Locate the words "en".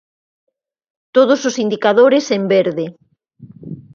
2.37-2.43